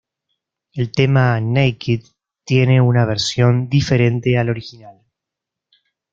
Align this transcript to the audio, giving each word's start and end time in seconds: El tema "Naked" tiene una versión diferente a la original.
El 0.73 0.91
tema 0.91 1.39
"Naked" 1.39 2.01
tiene 2.43 2.81
una 2.81 3.05
versión 3.05 3.69
diferente 3.69 4.35
a 4.35 4.43
la 4.43 4.49
original. 4.49 5.03